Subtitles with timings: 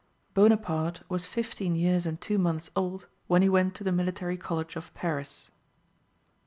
[0.33, 4.75] Bonaparte was fifteen years and two months old when he went to the Military College
[4.75, 5.51] of Paris.